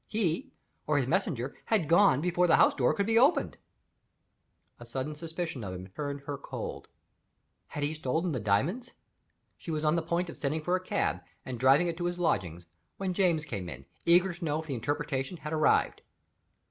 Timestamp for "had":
1.65-1.87, 7.67-7.83, 15.37-15.53